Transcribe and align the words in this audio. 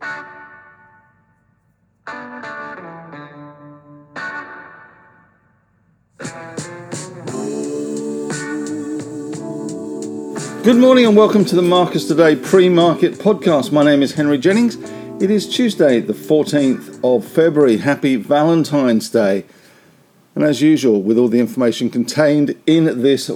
Good 0.00 0.08
morning 10.76 11.04
and 11.04 11.16
welcome 11.16 11.44
to 11.44 11.54
the 11.54 11.60
Marcus 11.62 12.08
Today 12.08 12.34
pre 12.34 12.70
market 12.70 13.14
podcast. 13.14 13.72
My 13.72 13.84
name 13.84 14.02
is 14.02 14.14
Henry 14.14 14.38
Jennings. 14.38 14.76
It 15.20 15.30
is 15.30 15.46
Tuesday, 15.46 16.00
the 16.00 16.14
14th 16.14 16.98
of 17.04 17.26
February. 17.26 17.76
Happy 17.78 18.16
Valentine's 18.16 19.10
Day. 19.10 19.44
And 20.34 20.42
as 20.44 20.62
usual, 20.62 21.02
with 21.02 21.18
all 21.18 21.28
the 21.28 21.40
information 21.40 21.90
contained 21.90 22.58
in 22.66 23.02
this 23.02 23.28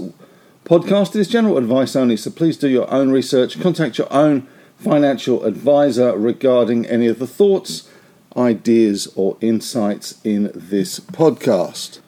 podcast, 0.64 1.10
it 1.10 1.16
is 1.16 1.28
general 1.28 1.58
advice 1.58 1.94
only, 1.94 2.16
so 2.16 2.30
please 2.30 2.56
do 2.56 2.68
your 2.68 2.90
own 2.90 3.10
research. 3.10 3.60
Contact 3.60 3.98
your 3.98 4.10
own 4.10 4.48
financial 4.78 5.44
advisor 5.44 6.16
regarding 6.16 6.86
any 6.86 7.06
of 7.06 7.18
the 7.18 7.26
thoughts, 7.26 7.88
ideas, 8.36 9.06
or 9.16 9.36
insights 9.40 10.20
in 10.24 10.50
this 10.54 11.00
podcast. 11.00 11.98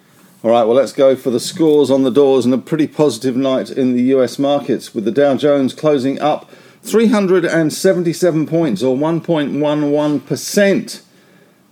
All 0.42 0.51
right, 0.51 0.65
well, 0.65 0.77
let's 0.77 0.92
go 0.92 1.16
for 1.16 1.30
the 1.30 1.41
scores 1.41 1.91
on 1.91 2.02
the 2.02 2.11
doors 2.11 2.45
and 2.45 2.52
a 2.55 2.59
pretty 2.59 2.87
positive 2.87 3.37
night 3.37 3.70
in 3.70 3.95
the 3.95 4.02
US 4.15 4.39
markets 4.39 4.95
with 4.95 5.05
the 5.05 5.11
Dow 5.11 5.34
Jones 5.34 5.75
closing 5.75 6.20
up 6.20 6.51
377 6.83 8.47
points 8.47 8.83
or 8.83 8.97
1.11% 8.97 11.03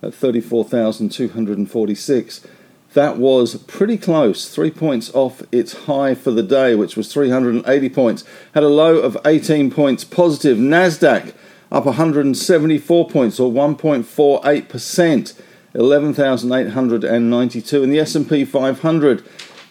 at 0.03 0.15
34,246. 0.15 2.47
That 2.95 3.19
was 3.19 3.57
pretty 3.65 3.99
close, 3.99 4.49
three 4.49 4.71
points 4.71 5.13
off 5.15 5.43
its 5.51 5.85
high 5.85 6.15
for 6.15 6.31
the 6.31 6.45
day, 6.45 6.77
which 6.77 6.97
was 6.97 7.13
380 7.13 7.89
points. 7.91 8.23
Had 8.55 8.63
a 8.63 8.69
low 8.69 8.99
of 8.99 9.19
18 9.25 9.73
points 9.73 10.05
positive. 10.05 10.59
NASDAQ 10.59 11.35
up 11.73 11.87
174 11.87 13.09
points 13.09 13.41
or 13.41 13.51
1.48%. 13.53 15.41
11,892 15.75 17.83
and 17.83 17.93
the 17.93 17.99
S&P 17.99 18.45
500 18.45 19.25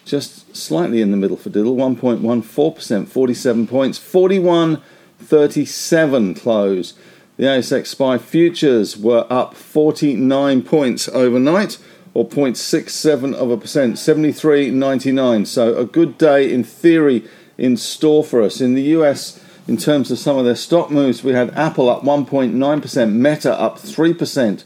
just 0.04 0.54
slightly 0.54 1.00
in 1.00 1.10
the 1.10 1.16
middle 1.16 1.38
for 1.38 1.48
diddle 1.48 1.76
1.14% 1.76 3.08
47 3.08 3.66
points 3.66 3.98
41.37 3.98 6.38
close 6.38 6.92
the 7.38 7.44
ASX 7.44 7.86
SPI 7.86 8.18
futures 8.18 8.98
were 8.98 9.26
up 9.30 9.54
49 9.54 10.60
points 10.60 11.08
overnight 11.08 11.78
or 12.14 12.26
0.67 12.26 13.34
of 13.34 13.50
a 13.50 13.56
percent 13.56 13.96
73.99 13.96 15.46
so 15.46 15.76
a 15.76 15.84
good 15.84 16.16
day 16.16 16.50
in 16.50 16.64
theory 16.64 17.28
in 17.58 17.76
store 17.76 18.24
for 18.24 18.42
us 18.42 18.60
in 18.60 18.74
the 18.74 18.82
US 18.82 19.40
in 19.66 19.76
terms 19.76 20.10
of 20.10 20.18
some 20.18 20.38
of 20.38 20.44
their 20.44 20.56
stock 20.56 20.90
moves 20.90 21.22
we 21.22 21.32
had 21.32 21.50
Apple 21.50 21.88
up 21.88 22.02
1.9% 22.02 23.12
Meta 23.12 23.58
up 23.58 23.78
3% 23.78 24.64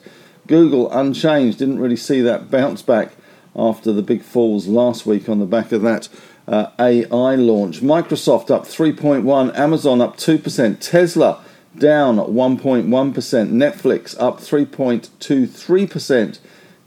Google 0.49 0.91
unchanged, 0.91 1.59
didn't 1.59 1.79
really 1.79 1.95
see 1.95 2.21
that 2.23 2.51
bounce 2.51 2.83
back 2.83 3.13
after 3.55 3.93
the 3.93 4.03
big 4.03 4.23
falls 4.23 4.67
last 4.67 5.07
week 5.07 5.29
on 5.29 5.39
the 5.39 5.47
back 5.47 5.71
of 5.73 5.83
that 5.83 6.09
uh, 6.49 6.71
AI 6.81 7.35
launch. 7.37 7.81
Microsoft 7.81 8.51
up 8.51 8.65
3.1, 8.65 9.57
Amazon 9.57 10.01
up 10.01 10.17
2%, 10.17 10.81
Tesla 10.81 11.45
down 11.79 12.17
1.1%, 12.17 12.89
Netflix 12.89 14.17
up 14.19 14.39
3.23%. 14.41 16.39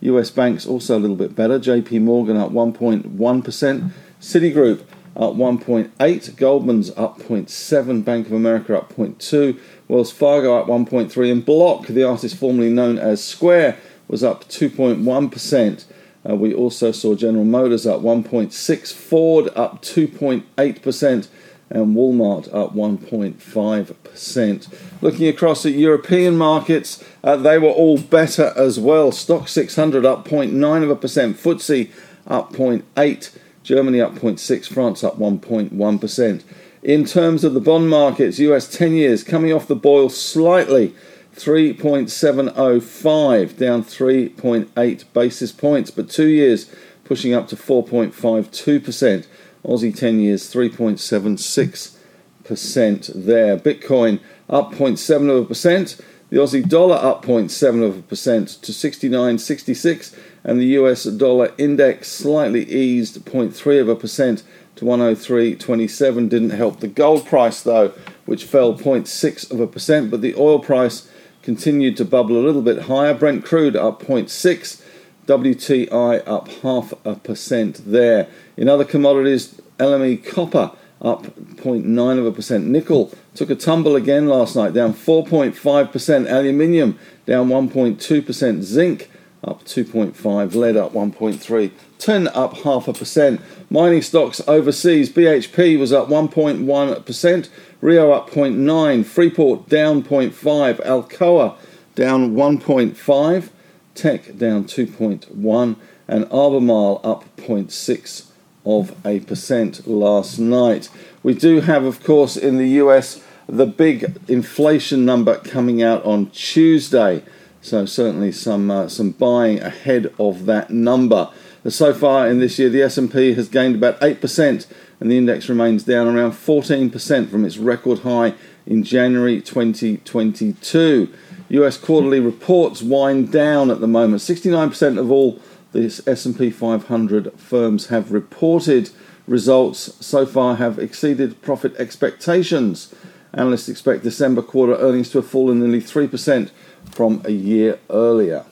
US 0.02 0.30
banks 0.30 0.66
also 0.66 0.98
a 0.98 1.00
little 1.00 1.16
bit 1.16 1.36
better. 1.36 1.60
JP 1.60 2.02
Morgan 2.02 2.38
up 2.38 2.52
1.1%, 2.52 3.92
Citigroup 4.20 4.82
up 5.16 5.34
1.8, 5.34 6.36
Goldman's 6.38 6.90
up 6.92 7.20
0.7, 7.20 8.04
Bank 8.06 8.28
of 8.28 8.34
America 8.34 8.78
up 8.78 8.94
0.2, 8.96 9.60
Wells 9.88 10.12
Fargo 10.12 10.58
up 10.58 10.68
1.3, 10.68 11.32
and 11.32 11.46
Block, 11.46 11.88
the 11.88 12.04
artist 12.04 12.38
formerly 12.38 12.70
known 12.70 12.98
as 12.98 13.24
Square, 13.24 13.78
was 14.08 14.24
up 14.24 14.48
2.1%. 14.48 15.86
Uh, 16.28 16.36
we 16.36 16.54
also 16.54 16.92
saw 16.92 17.16
General 17.16 17.44
Motors 17.44 17.86
up 17.86 18.02
1.6, 18.02 18.94
Ford 18.94 19.50
up 19.56 19.82
2.8%, 19.82 21.28
and 21.72 21.96
Walmart 21.96 22.54
up 22.54 22.76
1.5%. 22.76 25.02
Looking 25.02 25.28
across 25.28 25.66
at 25.66 25.74
European 25.74 26.38
markets, 26.38 27.04
uh, 27.24 27.38
they 27.38 27.58
were 27.58 27.70
all 27.70 27.98
better 27.98 28.54
as 28.56 28.80
well. 28.80 29.12
Stoxx 29.12 29.50
600 29.50 30.06
up 30.06 30.28
0.9 30.28 30.84
of 30.84 30.90
a 30.90 30.96
percent, 30.96 31.38
FTSE 31.38 31.90
up 32.28 32.54
0.8, 32.54 33.38
Germany 33.64 34.00
up 34.02 34.14
0.6, 34.16 34.68
France 34.68 35.04
up 35.04 35.18
1.1%. 35.18 36.44
In 36.84 37.06
terms 37.06 37.44
of 37.44 37.54
the 37.54 37.62
bond 37.62 37.90
markets, 37.90 38.40
US 38.40 38.68
10 38.68 38.94
years 38.94 39.24
coming 39.24 39.54
off 39.54 39.68
the 39.68 39.76
boil 39.76 40.10
slightly, 40.10 40.96
3.705, 41.36 43.58
down 43.58 43.84
3.8 43.84 45.04
basis 45.14 45.52
points, 45.52 45.92
but 45.92 46.10
two 46.10 46.28
years 46.28 46.74
pushing 47.06 47.34
up 47.34 47.48
to 47.48 47.56
4.52%. 47.56 49.26
Aussie 49.66 49.96
10 49.96 50.20
years 50.20 50.54
3.76% 50.54 53.12
there. 53.16 53.58
Bitcoin 53.58 54.20
up 54.50 54.74
0.7 54.74 55.30
of 55.30 55.44
a 55.44 55.46
percent. 55.46 55.98
The 56.30 56.38
Aussie 56.38 56.68
dollar 56.68 56.96
up 56.96 57.26
0.7 57.26 57.84
of 57.84 57.98
a 57.98 58.02
percent 58.02 58.50
to 58.62 58.72
69.66, 58.72 60.16
and 60.46 60.60
the 60.60 60.78
US 60.78 61.04
dollar 61.04 61.54
index 61.58 62.10
slightly 62.10 62.64
eased 62.72 63.26
0.3 63.26 63.82
of 63.82 63.90
a 63.90 63.96
percent 63.96 64.44
to 64.78 64.86
103.27 64.86 66.30
didn't 66.30 66.52
help 66.52 66.80
the 66.80 66.88
gold 66.88 67.26
price 67.26 67.62
though, 67.62 67.92
which 68.26 68.46
fell 68.46 68.74
0.6 68.74 69.52
of 69.52 69.60
a 69.60 69.68
percent, 69.68 70.10
but 70.10 70.22
the 70.22 70.34
oil 70.36 70.60
price 70.60 71.10
continued 71.44 71.98
to 71.98 72.06
bubble 72.06 72.38
a 72.38 72.46
little 72.46 72.62
bit 72.62 72.84
higher. 72.84 73.14
Brent 73.14 73.44
crude 73.44 73.76
up 73.76 74.02
0.6, 74.02 74.82
WTI 75.28 76.28
up 76.28 76.48
half 76.48 76.94
a 77.06 77.16
percent 77.16 77.82
there. 77.86 78.28
In 78.58 78.68
other 78.68 78.86
commodities, 78.86 79.60
LME 79.78 80.26
copper 80.26 80.72
up 81.02 81.24
0.9 81.24 82.20
of 82.20 82.26
a 82.26 82.32
percent. 82.32 82.66
Nickel 82.68 83.12
took 83.34 83.50
a 83.50 83.56
tumble 83.56 83.96
again 83.96 84.28
last 84.28 84.56
night, 84.56 84.74
down 84.74 84.94
4.5%. 84.94 86.30
Aluminium 86.30 87.00
down 87.26 87.50
1.2%. 87.50 88.62
Zinc 88.62 89.10
up 89.44 89.64
2.5, 89.64 90.54
lead 90.54 90.78
up 90.78 90.94
1.3, 90.94 91.72
tin 91.98 92.28
up 92.30 92.58
half 92.58 92.88
a 92.88 92.94
percent. 92.94 93.42
Mining 93.70 94.02
stocks 94.02 94.42
overseas, 94.48 95.12
BHP 95.12 95.80
was 95.80 95.92
up 95.92 96.10
1.1%, 96.10 97.50
Rio 97.82 98.12
up 98.12 98.30
0.9, 98.30 99.06
Freeport 99.06 99.68
down 99.68 100.04
0.5, 100.04 100.86
Alcoa 100.86 101.56
down 101.96 102.36
1.5, 102.36 103.50
Teck 103.96 104.38
down 104.38 104.66
2.1, 104.66 105.76
and 106.08 106.26
Albemarle 106.32 107.02
up 107.04 107.26
0.6 107.38 108.28
of 108.66 108.96
a 109.06 109.20
percent 109.22 109.88
last 109.88 110.40
night. 110.40 110.90
We 111.24 111.34
do 111.34 111.62
have, 111.62 111.84
of 111.84 112.04
course, 112.04 112.38
in 112.38 112.58
the 112.58 112.70
US 112.70 113.24
the 113.48 113.66
big 113.66 114.18
inflation 114.28 115.04
number 115.04 115.38
coming 115.40 115.84
out 115.84 116.04
on 116.06 116.30
Tuesday. 116.30 117.24
So 117.62 117.86
certainly 117.86 118.32
some 118.32 118.72
uh, 118.72 118.88
some 118.88 119.12
buying 119.12 119.60
ahead 119.60 120.14
of 120.18 120.46
that 120.46 120.70
number. 120.70 121.30
So 121.68 121.94
far 121.94 122.28
in 122.28 122.40
this 122.40 122.58
year, 122.58 122.70
the 122.70 122.82
S&P 122.82 123.36
has 123.36 123.48
gained 123.48 123.76
about 123.76 124.02
eight 124.02 124.20
percent, 124.20 124.66
and 125.00 125.12
the 125.12 125.18
index 125.18 125.48
remains 125.48 125.84
down 125.84 126.08
around 126.08 126.32
14% 126.32 127.30
from 127.30 127.46
its 127.46 127.58
record 127.58 128.00
high 128.00 128.34
in 128.66 128.84
January 128.84 129.42
2022. 129.42 131.14
US 131.52 131.78
quarterly 131.78 132.20
reports 132.20 132.82
wind 132.82 133.32
down 133.32 133.70
at 133.70 133.82
the 133.82 133.88
moment. 133.88 134.22
69% 134.22 134.98
of 134.98 135.12
all 135.12 135.40
the 135.74 135.86
S&P 136.08 136.50
500 136.50 137.40
firms 137.40 137.88
have 137.88 138.12
reported 138.12 138.90
results 139.28 139.94
so 140.06 140.26
far 140.26 140.56
have 140.56 140.80
exceeded 140.80 141.42
profit 141.42 141.76
expectations. 141.78 142.94
Analysts 143.34 143.70
expect 143.70 144.04
December 144.04 144.42
quarter 144.42 144.76
earnings 144.76 145.10
to 145.12 145.20
have 145.20 145.28
fallen 145.28 145.60
nearly 145.60 145.82
3% 145.82 146.50
from 146.90 147.22
a 147.26 147.32
year 147.32 147.80
earlier. 147.90 148.46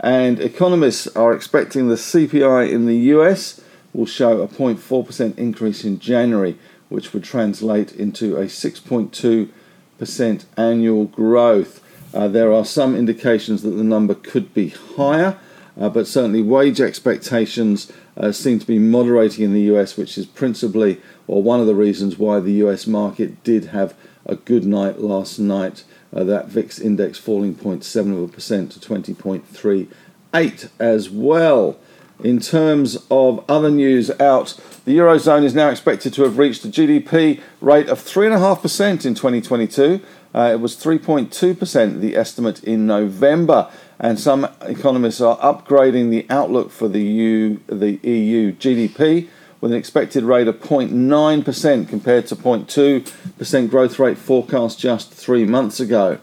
And 0.00 0.40
economists 0.40 1.06
are 1.08 1.32
expecting 1.32 1.88
the 1.88 1.96
CPI 1.96 2.70
in 2.70 2.86
the 2.86 2.96
US 3.14 3.60
will 3.92 4.06
show 4.06 4.42
a 4.42 4.48
0.4% 4.48 5.36
increase 5.36 5.84
in 5.84 5.98
January, 5.98 6.56
which 6.88 7.12
would 7.12 7.24
translate 7.24 7.92
into 7.92 8.36
a 8.36 8.44
6.2% 8.44 10.44
annual 10.56 11.04
growth. 11.04 11.82
Uh, 12.14 12.28
there 12.28 12.52
are 12.52 12.64
some 12.64 12.96
indications 12.96 13.62
that 13.62 13.70
the 13.70 13.84
number 13.84 14.14
could 14.14 14.54
be 14.54 14.68
higher, 14.68 15.38
uh, 15.78 15.88
but 15.88 16.06
certainly 16.06 16.42
wage 16.42 16.80
expectations 16.80 17.92
uh, 18.16 18.32
seem 18.32 18.58
to 18.58 18.66
be 18.66 18.78
moderating 18.78 19.44
in 19.44 19.52
the 19.52 19.62
US, 19.72 19.96
which 19.96 20.16
is 20.18 20.26
principally 20.26 21.00
or 21.26 21.42
one 21.42 21.60
of 21.60 21.66
the 21.66 21.74
reasons 21.74 22.18
why 22.18 22.40
the 22.40 22.52
US 22.64 22.86
market 22.86 23.42
did 23.44 23.66
have 23.66 23.94
a 24.26 24.36
good 24.36 24.64
night 24.64 25.00
last 25.00 25.38
night 25.38 25.84
uh, 26.14 26.24
that 26.24 26.48
VIX 26.48 26.78
index 26.80 27.18
falling 27.18 27.54
0.7 27.54 28.12
of 28.12 28.30
a 28.30 28.32
percent 28.32 28.72
to 28.72 28.80
20.38 28.80 30.68
as 30.78 31.10
well. 31.10 31.78
In 32.24 32.40
terms 32.40 32.98
of 33.12 33.44
other 33.48 33.70
news 33.70 34.10
out, 34.18 34.58
the 34.84 34.98
Eurozone 34.98 35.44
is 35.44 35.54
now 35.54 35.68
expected 35.68 36.12
to 36.14 36.22
have 36.22 36.36
reached 36.36 36.64
a 36.64 36.68
GDP 36.68 37.40
rate 37.60 37.88
of 37.88 38.00
3.5% 38.00 39.06
in 39.06 39.14
2022. 39.14 40.00
Uh, 40.38 40.52
it 40.52 40.60
was 40.60 40.76
3.2%, 40.76 41.98
the 41.98 42.14
estimate 42.14 42.62
in 42.62 42.86
November. 42.86 43.68
And 43.98 44.20
some 44.20 44.48
economists 44.62 45.20
are 45.20 45.36
upgrading 45.38 46.10
the 46.10 46.26
outlook 46.30 46.70
for 46.70 46.86
the 46.86 47.02
EU, 47.02 47.58
the 47.66 47.98
EU 48.08 48.52
GDP 48.52 49.28
with 49.60 49.72
an 49.72 49.78
expected 49.78 50.22
rate 50.22 50.46
of 50.46 50.60
0.9% 50.60 51.88
compared 51.88 52.28
to 52.28 52.36
0.2% 52.36 53.70
growth 53.70 53.98
rate 53.98 54.16
forecast 54.16 54.78
just 54.78 55.12
three 55.12 55.44
months 55.44 55.80
ago. 55.80 56.18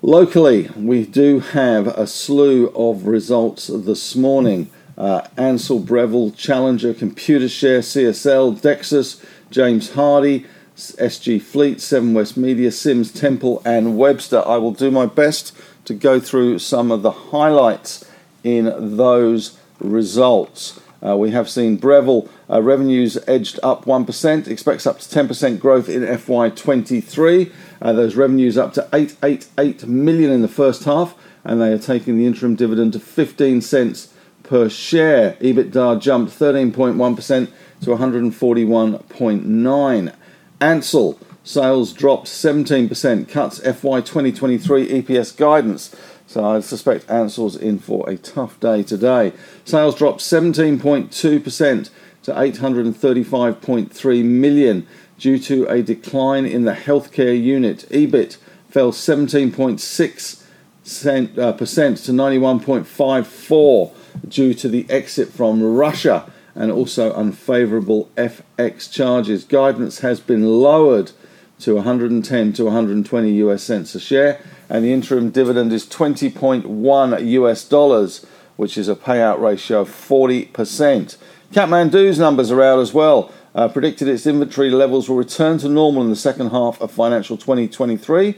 Locally, 0.00 0.70
we 0.74 1.04
do 1.04 1.40
have 1.40 1.88
a 1.88 2.06
slew 2.06 2.68
of 2.68 3.06
results 3.06 3.66
this 3.66 4.16
morning. 4.16 4.70
Uh, 4.96 5.26
Ansell, 5.36 5.80
Breville, 5.80 6.30
Challenger, 6.30 6.94
Computershare, 6.94 7.80
CSL, 7.80 8.58
Dexus, 8.58 9.22
James 9.50 9.90
Hardie, 9.90 10.46
SG 10.76 11.40
Fleet, 11.40 11.80
Seven 11.80 12.14
West 12.14 12.36
Media, 12.36 12.70
Sims, 12.70 13.10
Temple, 13.10 13.62
and 13.64 13.96
Webster. 13.96 14.46
I 14.46 14.58
will 14.58 14.72
do 14.72 14.90
my 14.90 15.06
best 15.06 15.56
to 15.86 15.94
go 15.94 16.20
through 16.20 16.58
some 16.58 16.92
of 16.92 17.00
the 17.02 17.10
highlights 17.10 18.04
in 18.44 18.96
those 18.96 19.58
results. 19.80 20.78
Uh, 21.04 21.16
we 21.16 21.30
have 21.30 21.48
seen 21.48 21.78
Breville 21.78 22.28
uh, 22.50 22.60
revenues 22.62 23.18
edged 23.26 23.58
up 23.62 23.84
1%, 23.84 24.48
expects 24.48 24.86
up 24.86 24.98
to 24.98 25.08
10% 25.08 25.58
growth 25.58 25.88
in 25.88 26.02
FY23. 26.02 27.52
Uh, 27.80 27.92
those 27.92 28.16
revenues 28.16 28.58
up 28.58 28.72
to 28.74 28.88
888 28.92 29.86
million 29.86 30.30
in 30.30 30.42
the 30.42 30.48
first 30.48 30.84
half, 30.84 31.14
and 31.44 31.60
they 31.60 31.72
are 31.72 31.78
taking 31.78 32.18
the 32.18 32.26
interim 32.26 32.54
dividend 32.54 32.92
to 32.94 33.00
15 33.00 33.60
cents 33.60 34.12
per 34.42 34.68
share. 34.68 35.32
EBITDA 35.34 36.00
jumped 36.00 36.36
13.1% 36.38 37.48
to 37.82 37.90
141.9. 37.90 40.14
Ansell 40.60 41.18
sales 41.44 41.92
dropped 41.92 42.26
17%, 42.26 43.28
cuts 43.28 43.60
FY 43.60 44.00
2023 44.00 45.02
EPS 45.02 45.36
guidance. 45.36 45.94
So 46.26 46.44
I 46.44 46.58
suspect 46.60 47.08
Ansell's 47.08 47.54
in 47.54 47.78
for 47.78 48.10
a 48.10 48.16
tough 48.16 48.58
day 48.58 48.82
today. 48.82 49.32
Sales 49.64 49.94
dropped 49.94 50.18
17.2% 50.20 51.90
to 52.24 52.32
835.3 52.32 54.24
million 54.24 54.86
due 55.18 55.38
to 55.38 55.66
a 55.66 55.82
decline 55.82 56.44
in 56.44 56.64
the 56.64 56.72
healthcare 56.72 57.40
unit. 57.40 57.86
EBIT 57.90 58.38
fell 58.68 58.90
17.6% 58.90 61.38
uh, 61.38 61.52
to 61.52 61.64
91.54 61.64 63.92
due 64.28 64.52
to 64.54 64.68
the 64.68 64.84
exit 64.90 65.28
from 65.28 65.62
Russia 65.62 66.28
and 66.56 66.72
also 66.72 67.12
unfavorable 67.12 68.10
FX 68.16 68.90
charges. 68.90 69.44
Guidance 69.44 70.00
has 70.00 70.18
been 70.18 70.44
lowered 70.44 71.12
to 71.60 71.76
110 71.76 72.52
to 72.54 72.64
120 72.64 73.30
US 73.32 73.62
cents 73.62 73.94
a 73.94 74.00
share, 74.00 74.40
and 74.68 74.84
the 74.84 74.92
interim 74.92 75.30
dividend 75.30 75.72
is 75.72 75.86
20.1 75.86 77.26
US 77.26 77.64
dollars, 77.64 78.26
which 78.56 78.76
is 78.76 78.88
a 78.88 78.96
payout 78.96 79.40
ratio 79.40 79.82
of 79.82 79.88
40%. 79.88 81.16
Kathmandu's 81.52 82.18
numbers 82.18 82.50
are 82.50 82.62
out 82.62 82.80
as 82.80 82.92
well. 82.92 83.30
Uh, 83.54 83.68
predicted 83.68 84.08
its 84.08 84.26
inventory 84.26 84.70
levels 84.70 85.08
will 85.08 85.16
return 85.16 85.58
to 85.58 85.68
normal 85.68 86.02
in 86.02 86.10
the 86.10 86.16
second 86.16 86.50
half 86.50 86.80
of 86.80 86.90
financial 86.90 87.36
2023. 87.36 88.34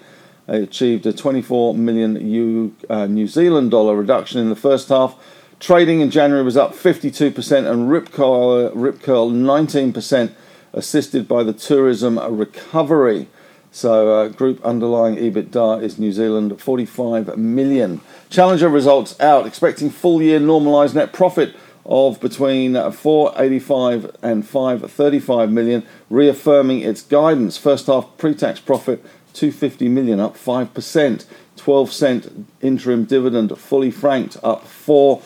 It 0.48 0.62
achieved 0.62 1.06
a 1.06 1.12
24 1.12 1.74
million 1.74 2.28
U, 2.28 2.74
uh, 2.88 3.06
New 3.06 3.26
Zealand 3.26 3.70
dollar 3.70 3.96
reduction 3.96 4.40
in 4.40 4.48
the 4.48 4.56
first 4.56 4.88
half. 4.88 5.16
Trading 5.60 6.00
in 6.00 6.10
January 6.10 6.44
was 6.44 6.56
up 6.56 6.72
52% 6.72 7.68
and 7.68 7.90
Rip 7.90 8.12
Curl, 8.12 8.70
Rip 8.70 9.02
Curl 9.02 9.30
19% 9.30 10.30
assisted 10.72 11.26
by 11.26 11.42
the 11.42 11.52
tourism 11.52 12.16
recovery. 12.18 13.26
So, 13.72 14.08
uh, 14.08 14.28
group 14.28 14.64
underlying 14.64 15.16
EBITDA 15.16 15.82
is 15.82 15.98
New 15.98 16.12
Zealand 16.12 16.60
45 16.60 17.36
million. 17.36 18.00
Challenger 18.30 18.68
results 18.68 19.18
out, 19.18 19.46
expecting 19.46 19.90
full 19.90 20.22
year 20.22 20.38
normalised 20.38 20.94
net 20.94 21.12
profit 21.12 21.56
of 21.84 22.20
between 22.20 22.74
485 22.74 24.16
and 24.22 24.46
535 24.46 25.50
million, 25.50 25.84
reaffirming 26.08 26.82
its 26.82 27.02
guidance. 27.02 27.56
First 27.56 27.88
half 27.88 28.16
pre 28.16 28.32
tax 28.32 28.60
profit 28.60 29.04
250 29.32 29.88
million, 29.88 30.20
up 30.20 30.36
5%. 30.36 31.24
12 31.58 31.92
cent 31.92 32.46
interim 32.62 33.04
dividend, 33.04 33.58
fully 33.58 33.90
franked, 33.90 34.36
up 34.42 34.64
4 34.64 35.20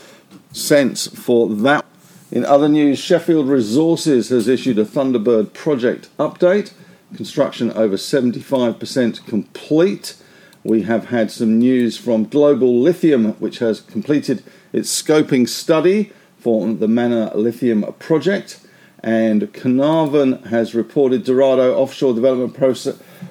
cents 0.53 1.07
for 1.09 1.49
that. 1.49 1.85
In 2.31 2.45
other 2.45 2.69
news, 2.69 2.99
Sheffield 2.99 3.49
Resources 3.49 4.31
has 4.31 4.49
issued 4.49 4.79
a 4.79 4.85
Thunderbird 4.85 5.53
project 5.53 6.09
update. 6.19 6.73
Construction 7.15 7.71
over 7.73 7.97
75% 7.97 9.27
complete. 9.27 10.17
We 10.65 10.83
have 10.83 11.07
had 11.07 11.31
some 11.31 11.59
news 11.59 11.99
from 11.99 12.25
Global 12.25 12.81
Lithium, 12.81 13.33
which 13.35 13.59
has 13.59 13.81
completed 13.81 14.43
its 14.73 15.03
scoping 15.03 15.49
study 15.49 16.13
for 16.39 16.73
the 16.73 16.89
Manna 16.89 17.37
Lithium 17.37 17.85
project. 17.99 18.61
And 19.03 19.53
Carnarvon 19.53 20.45
has 20.45 20.75
reported 20.75 21.25
Dorado 21.25 21.75
offshore 21.75 22.15
development 22.15 22.55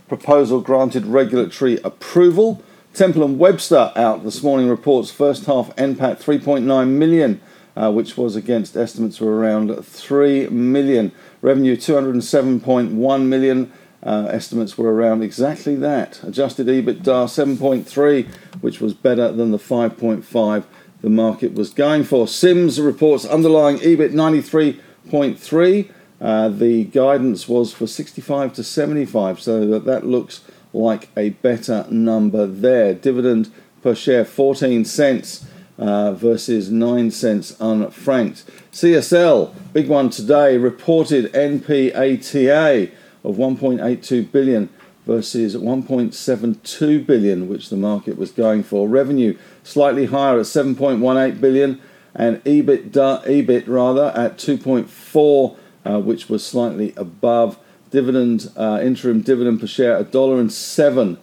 proposal 0.08 0.62
granted 0.62 1.06
regulatory 1.06 1.80
approval. 1.84 2.62
Temple 2.94 3.24
and 3.24 3.40
Webster 3.40 3.92
out 3.96 4.24
this 4.24 4.44
morning 4.44 4.70
reports 4.70 5.12
first 5.12 5.46
half 5.46 5.76
NPAT 5.76 6.22
3.9 6.22 6.90
million 6.90 7.42
uh, 7.76 7.92
which 7.92 8.18
was 8.18 8.36
against 8.36 8.76
estimates 8.76 9.20
were 9.20 9.36
around 9.36 9.84
3 9.86 10.50
million. 10.50 11.12
Revenue 11.42 11.76
207.1 11.76 13.26
million. 13.26 13.72
Uh, 14.04 14.28
estimates 14.32 14.78
were 14.78 14.94
around 14.94 15.22
exactly 15.22 15.76
that. 15.76 16.22
Adjusted 16.24 16.68
EBITDA 16.68 17.04
7.3, 17.04 18.28
which 18.62 18.82
was 18.82 18.94
better 18.94 19.32
than 19.32 19.52
the 19.52 19.60
5.5 19.60 20.64
the 21.02 21.10
market 21.10 21.54
was 21.54 21.72
going 21.72 22.04
for. 22.04 22.28
Sims 22.28 22.80
reports 22.80 23.26
underlying 23.26 23.78
EBIT 23.78 24.12
93.3. 24.12 25.92
Uh, 26.20 26.50
the 26.50 26.84
guidance 26.86 27.48
was 27.48 27.74
for 27.74 27.88
65 27.88 28.54
to 28.54 28.64
75, 28.64 29.42
so 29.42 29.66
that, 29.66 29.86
that 29.86 30.06
looks 30.06 30.42
like 30.74 31.10
a 31.18 31.30
better 31.30 31.86
number 31.90 32.46
there. 32.46 32.94
Dividend 32.94 33.52
per 33.82 33.96
share 33.96 34.26
14 34.26 34.86
cents 34.86 35.46
uh, 35.78 36.14
versus 36.14 36.70
9 36.70 37.12
cents 37.12 37.54
unfranked. 37.54 38.44
CSL, 38.72 39.54
big 39.74 39.88
one 39.88 40.10
today, 40.10 40.58
reported 40.58 41.32
NPATA 41.34 42.92
of 43.24 43.36
1.82 43.36 44.32
billion 44.32 44.70
versus 45.06 45.56
1.72 45.56 47.06
billion, 47.06 47.50
which 47.50 47.70
the 47.70 47.78
market 47.78 48.18
was 48.18 48.32
going 48.32 48.64
for. 48.64 48.88
Revenue 48.88 49.38
slightly 49.64 50.06
higher 50.06 50.40
at 50.40 50.46
7.18 50.46 51.42
billion, 51.42 51.82
and 52.14 52.44
EBIT, 52.44 52.92
EBIT 52.92 53.68
rather 53.68 54.12
at 54.16 54.38
2.4, 54.38 55.58
uh, 55.86 56.00
which 56.00 56.30
was 56.30 56.46
slightly 56.46 56.94
above. 56.98 57.58
Dividend, 57.92 58.52
uh, 58.56 58.80
interim 58.82 59.22
dividend 59.22 59.60
per 59.60 59.68
share, 59.68 59.98
a 59.98 60.04
dollar 60.04 60.40
and 60.40 60.52
seven 60.52 61.18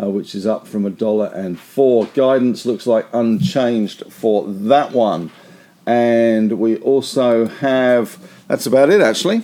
uh, 0.00 0.10
which 0.10 0.34
is 0.34 0.46
up 0.46 0.66
from 0.66 0.84
a 0.84 0.90
dollar 0.90 1.26
and 1.34 1.58
four. 1.58 2.06
Guidance 2.06 2.66
looks 2.66 2.86
like 2.86 3.06
unchanged 3.12 4.04
for 4.12 4.46
that 4.46 4.92
one. 4.92 5.30
And 5.86 6.58
we 6.58 6.76
also 6.78 7.46
have, 7.46 8.18
that's 8.48 8.66
about 8.66 8.90
it 8.90 9.00
actually. 9.00 9.42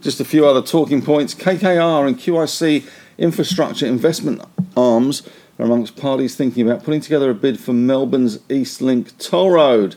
Just 0.00 0.20
a 0.20 0.24
few 0.24 0.46
other 0.46 0.62
talking 0.62 1.02
points. 1.02 1.34
KKR 1.34 2.06
and 2.06 2.18
QIC 2.18 2.88
infrastructure 3.18 3.86
investment 3.86 4.42
arms 4.76 5.22
are 5.58 5.66
amongst 5.66 5.96
parties 5.96 6.34
thinking 6.34 6.68
about 6.68 6.82
putting 6.82 7.00
together 7.00 7.30
a 7.30 7.34
bid 7.34 7.60
for 7.60 7.72
Melbourne's 7.72 8.40
East 8.50 8.82
Link 8.82 9.16
toll 9.18 9.50
road. 9.50 9.96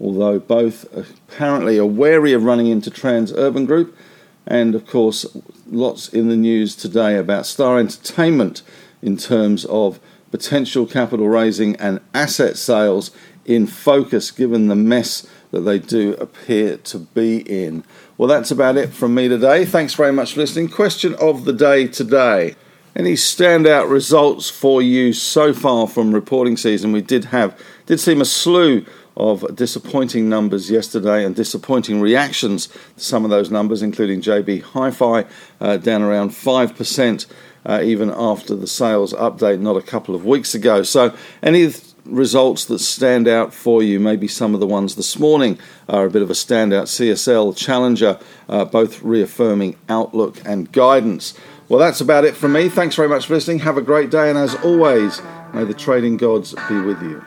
Although 0.00 0.40
both 0.40 0.84
apparently 0.96 1.78
are 1.78 1.86
wary 1.86 2.32
of 2.32 2.42
running 2.42 2.66
into 2.66 2.90
Transurban 2.90 3.66
Group, 3.66 3.96
and 4.46 4.74
of 4.74 4.86
course, 4.86 5.26
lots 5.66 6.08
in 6.08 6.28
the 6.28 6.36
news 6.36 6.76
today 6.76 7.16
about 7.16 7.46
Star 7.46 7.78
Entertainment 7.78 8.62
in 9.02 9.16
terms 9.16 9.64
of 9.66 9.98
potential 10.30 10.86
capital 10.86 11.28
raising 11.28 11.76
and 11.76 12.00
asset 12.14 12.56
sales 12.56 13.10
in 13.44 13.66
focus 13.66 14.30
given 14.30 14.68
the 14.68 14.76
mess 14.76 15.26
that 15.50 15.60
they 15.60 15.78
do 15.78 16.14
appear 16.14 16.76
to 16.78 16.98
be 16.98 17.38
in. 17.38 17.84
Well, 18.18 18.28
that's 18.28 18.50
about 18.50 18.76
it 18.76 18.92
from 18.92 19.14
me 19.14 19.28
today. 19.28 19.64
Thanks 19.64 19.94
very 19.94 20.12
much 20.12 20.34
for 20.34 20.40
listening. 20.40 20.68
Question 20.68 21.14
of 21.14 21.44
the 21.44 21.52
day 21.52 21.86
today. 21.86 22.56
Any 22.94 23.12
standout 23.12 23.90
results 23.90 24.48
for 24.48 24.80
you 24.80 25.12
so 25.12 25.52
far 25.52 25.86
from 25.86 26.14
reporting 26.14 26.56
season? 26.56 26.92
We 26.92 27.02
did 27.02 27.26
have, 27.26 27.58
did 27.84 28.00
seem 28.00 28.20
a 28.20 28.24
slew 28.24 28.86
of 29.16 29.54
disappointing 29.54 30.28
numbers 30.28 30.70
yesterday 30.70 31.24
and 31.24 31.34
disappointing 31.34 32.00
reactions 32.00 32.66
to 32.66 33.04
some 33.04 33.24
of 33.24 33.30
those 33.30 33.50
numbers, 33.50 33.82
including 33.82 34.20
JB 34.20 34.62
Hi 34.62 34.90
Fi 34.90 35.24
uh, 35.60 35.76
down 35.78 36.02
around 36.02 36.30
5% 36.30 37.26
uh, 37.66 37.82
even 37.82 38.10
after 38.10 38.54
the 38.54 38.66
sales 38.66 39.12
update 39.14 39.60
not 39.60 39.76
a 39.76 39.82
couple 39.82 40.14
of 40.14 40.24
weeks 40.24 40.54
ago. 40.54 40.82
So, 40.82 41.14
any 41.42 41.72
results 42.04 42.64
that 42.66 42.78
stand 42.78 43.26
out 43.26 43.52
for 43.52 43.82
you, 43.82 43.98
maybe 43.98 44.28
some 44.28 44.54
of 44.54 44.60
the 44.60 44.66
ones 44.66 44.94
this 44.94 45.18
morning 45.18 45.58
are 45.88 46.06
a 46.06 46.10
bit 46.10 46.22
of 46.22 46.30
a 46.30 46.34
standout. 46.34 46.84
CSL, 46.84 47.56
Challenger, 47.56 48.18
uh, 48.48 48.64
both 48.64 49.02
reaffirming 49.02 49.76
outlook 49.88 50.40
and 50.44 50.70
guidance. 50.70 51.34
Well, 51.68 51.80
that's 51.80 52.00
about 52.00 52.24
it 52.24 52.36
from 52.36 52.52
me. 52.52 52.68
Thanks 52.68 52.94
very 52.94 53.08
much 53.08 53.26
for 53.26 53.34
listening. 53.34 53.58
Have 53.60 53.76
a 53.76 53.82
great 53.82 54.10
day, 54.10 54.30
and 54.30 54.38
as 54.38 54.54
always, 54.56 55.20
may 55.52 55.64
the 55.64 55.74
trading 55.74 56.16
gods 56.16 56.54
be 56.68 56.80
with 56.80 57.02
you. 57.02 57.24